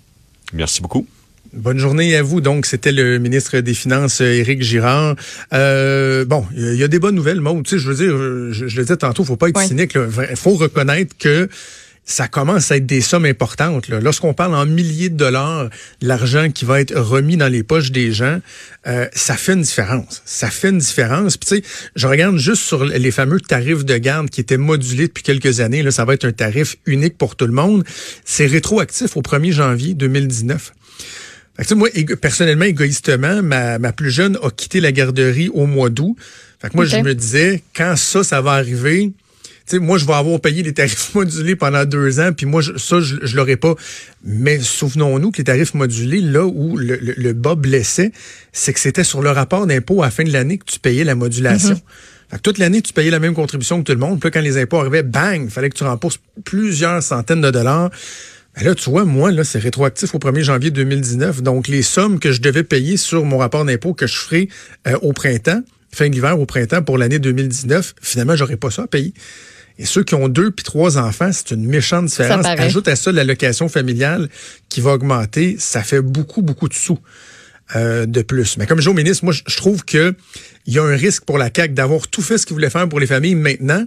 Merci 0.53 0.83
beaucoup. 0.83 1.07
Bonne 1.53 1.79
journée 1.79 2.15
à 2.17 2.23
vous. 2.23 2.41
Donc, 2.41 2.67
c'était 2.67 2.93
le 2.93 3.19
ministre 3.19 3.59
des 3.61 3.75
Finances, 3.75 4.21
Éric 4.21 4.63
Girard. 4.63 5.17
Euh, 5.53 6.25
bon, 6.25 6.45
il 6.55 6.75
y, 6.75 6.85
a 6.85 6.89
des 6.89 6.99
bonnes 6.99 7.15
nouvelles, 7.15 7.41
Maud. 7.41 7.65
Tu 7.65 7.71
sais, 7.71 7.79
je 7.79 7.89
veux 7.89 7.95
dire, 7.95 8.53
je, 8.53 8.65
le 8.77 8.83
disais 8.83 8.97
tantôt, 8.97 9.25
faut 9.25 9.37
pas 9.37 9.49
être 9.49 9.63
cynique. 9.63 9.97
Il 10.31 10.37
faut 10.37 10.55
reconnaître 10.55 11.17
que 11.19 11.49
ça 12.07 12.29
commence 12.29 12.71
à 12.71 12.77
être 12.77 12.87
des 12.87 13.01
sommes 13.01 13.25
importantes. 13.25 13.89
Lorsqu'on 13.89 14.33
parle 14.33 14.55
en 14.55 14.65
milliers 14.65 15.09
de 15.09 15.17
dollars, 15.17 15.69
l'argent 16.01 16.51
qui 16.51 16.65
va 16.65 16.81
être 16.81 16.95
remis 16.95 17.37
dans 17.37 17.49
les 17.49 17.65
poches 17.65 17.91
des 17.91 18.13
gens, 18.13 18.39
euh, 18.87 19.09
ça 19.13 19.37
fait 19.37 19.55
une 19.55 19.63
différence. 19.63 20.23
Ça 20.25 20.49
fait 20.49 20.71
une 20.71 20.79
différence. 20.79 21.37
Puis 21.37 21.49
tu 21.49 21.57
sais, 21.57 21.63
je 21.97 22.07
regarde 22.07 22.39
juste 22.39 22.63
sur 22.63 22.85
les 22.85 23.11
fameux 23.11 23.41
tarifs 23.41 23.85
de 23.85 23.99
garde 23.99 24.31
qui 24.31 24.41
étaient 24.41 24.57
modulés 24.57 25.09
depuis 25.09 25.25
quelques 25.25 25.59
années. 25.59 25.83
Là, 25.83 25.91
ça 25.91 26.05
va 26.05 26.15
être 26.15 26.25
un 26.25 26.33
tarif 26.33 26.77
unique 26.87 27.19
pour 27.19 27.35
tout 27.35 27.47
le 27.47 27.53
monde. 27.53 27.85
C'est 28.25 28.47
rétroactif 28.47 29.17
au 29.17 29.23
1er 29.23 29.51
janvier 29.51 29.95
2019. 29.95 30.73
Fait 31.57 31.65
que, 31.65 31.75
moi, 31.75 31.89
personnellement, 32.21 32.67
égoïstement, 32.67 33.43
ma, 33.43 33.81
ma 33.81 33.93
plus 33.93 34.11
jeune 34.11 34.39
a 34.43 34.51
quitté 34.51 34.81
la 34.81 34.93
garderie 34.93 35.49
au 35.49 35.67
mois 35.67 35.91
d'août. 35.91 36.17
Fait 36.61 36.71
que 36.71 36.77
moi, 36.77 36.85
je 36.85 36.99
me 36.99 37.15
disais, 37.15 37.63
quand 37.75 37.97
ça, 37.97 38.23
ça 38.23 38.41
va 38.41 38.53
arriver, 38.53 39.11
sais, 39.67 39.79
moi, 39.79 39.99
je 39.99 40.07
vais 40.07 40.13
avoir 40.13 40.41
payé 40.41 40.63
les 40.63 40.73
tarifs 40.73 41.13
modulés 41.15 41.57
pendant 41.57 41.85
deux 41.85 42.21
ans, 42.21 42.33
puis 42.33 42.47
moi, 42.47 42.63
ça, 42.63 43.01
je, 43.01 43.17
je 43.23 43.37
l'aurais 43.37 43.57
pas. 43.57 43.75
Mais 44.25 44.61
souvenons-nous 44.61 45.31
que 45.31 45.39
les 45.39 45.45
tarifs 45.45 45.75
modulés, 45.75 46.21
là 46.21 46.45
où 46.47 46.77
le, 46.77 46.97
le, 47.01 47.33
bas 47.33 47.55
blessait, 47.55 48.13
c'est 48.53 48.73
que 48.73 48.81
c'était 48.81 49.05
sur 49.05 49.23
le 49.23 49.31
rapport 49.31 49.67
d'impôt 49.67 50.03
à 50.03 50.07
la 50.07 50.11
fin 50.11 50.25
de 50.25 50.33
l'année 50.33 50.59
que 50.59 50.65
tu 50.65 50.79
payais 50.79 51.05
la 51.05 51.15
modulation. 51.15 51.75
Mm-hmm. 51.75 52.31
Fait 52.31 52.37
que 52.37 52.43
toute 52.43 52.59
l'année, 52.59 52.83
tu 52.83 52.93
payais 52.93 53.11
la 53.11 53.21
même 53.21 53.35
contribution 53.35 53.79
que 53.79 53.85
tout 53.85 53.93
le 53.93 54.05
monde. 54.05 54.19
Puis 54.21 54.29
là, 54.29 54.31
quand 54.33 54.41
les 54.41 54.59
impôts 54.59 54.79
arrivaient, 54.79 55.05
bang, 55.05 55.45
il 55.45 55.51
fallait 55.51 55.71
que 55.71 55.77
tu 55.77 55.85
rembourses 55.85 56.19
plusieurs 56.45 57.03
centaines 57.03 57.41
de 57.41 57.51
dollars. 57.51 57.91
Mais 58.57 58.65
là, 58.65 58.75
tu 58.75 58.91
vois, 58.91 59.05
moi, 59.05 59.31
là, 59.31 59.45
c'est 59.45 59.59
rétroactif 59.59 60.15
au 60.15 60.19
1er 60.19 60.43
janvier 60.43 60.71
2019. 60.71 61.43
Donc, 61.43 61.69
les 61.69 61.83
sommes 61.83 62.19
que 62.19 62.33
je 62.33 62.41
devais 62.41 62.65
payer 62.65 62.97
sur 62.97 63.25
mon 63.25 63.39
rapport 63.39 63.65
d'impôt 63.65 63.93
que 63.93 64.07
je 64.07 64.17
ferai 64.17 64.49
euh, 64.89 64.97
au 65.03 65.13
printemps, 65.13 65.63
fin 65.93 66.09
de 66.09 66.15
l'hiver 66.15 66.41
au 66.41 66.47
printemps 66.47 66.83
pour 66.83 66.99
l'année 66.99 67.19
2019, 67.19 67.95
finalement, 68.01 68.35
j'aurais 68.35 68.57
pas 68.57 68.71
ça 68.71 68.83
à 68.83 68.87
payer. 68.87 69.13
Et 69.79 69.85
ceux 69.85 70.03
qui 70.03 70.15
ont 70.15 70.29
deux 70.29 70.51
puis 70.51 70.65
trois 70.65 70.99
enfants, 70.99 71.31
c'est 71.33 71.53
une 71.53 71.67
méchante 71.67 72.07
différence. 72.07 72.47
Ajoute 72.47 72.89
à 72.89 72.97
ça 72.97 73.13
l'allocation 73.13 73.69
familiale 73.69 74.29
qui 74.69 74.81
va 74.81 74.93
augmenter, 74.93 75.57
ça 75.59 75.83
fait 75.83 76.01
beaucoup, 76.01 76.43
beaucoup 76.43 76.69
de 76.69 76.75
sous. 76.75 76.99
Euh, 77.75 78.07
de 78.07 78.23
plus. 78.23 78.59
Mais 78.59 78.67
comme 78.67 78.81
je 78.81 78.89
au 78.89 78.93
ministre, 78.93 79.25
moi, 79.25 79.35
je 79.35 79.57
trouve 79.57 79.85
que 79.85 80.15
il 80.67 80.75
y 80.75 80.79
a 80.79 80.85
un 80.85 80.95
risque 80.95 81.25
pour 81.25 81.37
la 81.37 81.51
CAQ 81.53 81.75
d'avoir 81.75 82.07
tout 82.07 82.23
fait 82.23 82.39
ce 82.39 82.47
qu'il 82.47 82.55
voulait 82.55 82.71
faire 82.71 82.89
pour 82.89 83.01
les 83.01 83.09
familles 83.09 83.35
maintenant. 83.35 83.85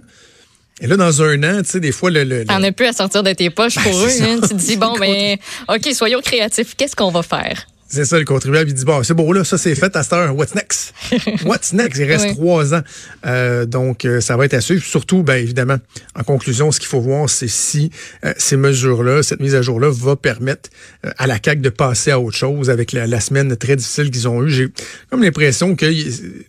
Et 0.82 0.86
là, 0.86 0.96
dans 0.96 1.22
un 1.22 1.42
an, 1.44 1.62
tu 1.62 1.70
sais, 1.70 1.80
des 1.80 1.92
fois, 1.92 2.10
le. 2.10 2.24
le, 2.24 2.44
On 2.50 2.58
n'a 2.58 2.72
plus 2.72 2.84
à 2.84 2.92
sortir 2.92 3.22
de 3.22 3.32
tes 3.32 3.48
poches 3.48 3.76
ben, 3.76 3.82
pour 3.84 3.98
eux. 3.98 4.22
Hein. 4.22 4.38
Tu 4.42 4.48
te 4.48 4.54
dis, 4.54 4.76
bon, 4.78 4.98
mais, 4.98 5.40
ben, 5.66 5.76
OK, 5.76 5.94
soyons 5.94 6.20
créatifs. 6.20 6.74
Qu'est-ce 6.76 6.94
qu'on 6.94 7.10
va 7.10 7.22
faire? 7.22 7.66
C'est 7.92 8.04
ça, 8.04 8.20
le 8.20 8.24
contribuable, 8.24 8.70
il 8.70 8.74
dit, 8.74 8.84
bon, 8.84 9.02
c'est 9.02 9.14
beau, 9.14 9.32
là, 9.32 9.42
ça 9.42 9.58
c'est 9.58 9.74
fait 9.74 9.96
à 9.96 10.04
cette 10.04 10.12
heure. 10.12 10.36
What's 10.36 10.54
next? 10.54 10.94
What's 11.44 11.72
next? 11.72 11.98
Il 11.98 12.04
reste 12.04 12.36
trois 12.36 12.72
ans. 12.72 12.82
Euh, 13.26 13.66
donc, 13.66 14.04
euh, 14.04 14.20
ça 14.20 14.36
va 14.36 14.44
être 14.44 14.54
à 14.54 14.60
suivre. 14.60 14.84
Surtout, 14.84 15.24
ben, 15.24 15.34
évidemment, 15.34 15.78
en 16.14 16.22
conclusion, 16.22 16.70
ce 16.70 16.78
qu'il 16.78 16.88
faut 16.88 17.00
voir, 17.00 17.28
c'est 17.28 17.48
si 17.48 17.90
euh, 18.24 18.32
ces 18.38 18.56
mesures-là, 18.56 19.24
cette 19.24 19.40
mise 19.40 19.56
à 19.56 19.62
jour-là, 19.62 19.90
va 19.90 20.14
permettre 20.14 20.70
à 21.18 21.26
la 21.26 21.38
CAQ 21.44 21.62
de 21.62 21.68
passer 21.68 22.12
à 22.12 22.20
autre 22.20 22.36
chose 22.36 22.70
avec 22.70 22.92
la, 22.92 23.20
semaine 23.20 23.56
très 23.56 23.74
difficile 23.74 24.12
qu'ils 24.12 24.28
ont 24.28 24.44
eue. 24.44 24.50
J'ai 24.50 24.68
comme 25.10 25.24
l'impression 25.24 25.74
que 25.74 25.86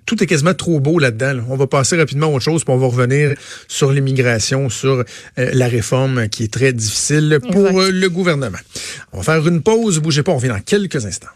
tout 0.05 0.23
est 0.23 0.27
quasiment 0.27 0.53
trop 0.53 0.79
beau 0.79 0.99
là-dedans. 0.99 1.41
On 1.49 1.55
va 1.55 1.65
passer 1.65 1.97
rapidement 1.97 2.27
à 2.27 2.29
autre 2.29 2.45
chose, 2.45 2.63
puis 2.63 2.71
on 2.71 2.77
va 2.77 2.85
revenir 2.85 3.33
sur 3.67 3.91
l'immigration, 3.91 4.69
sur 4.69 5.03
la 5.37 5.67
réforme 5.67 6.29
qui 6.29 6.43
est 6.43 6.53
très 6.53 6.71
difficile 6.71 7.39
pour 7.51 7.81
le 7.81 8.07
gouvernement. 8.09 8.59
On 9.11 9.17
va 9.17 9.23
faire 9.23 9.47
une 9.47 9.63
pause. 9.63 9.99
Bougez 9.99 10.21
pas, 10.21 10.31
on 10.33 10.37
revient 10.37 10.49
dans 10.49 10.59
quelques 10.59 11.03
instants. 11.05 11.30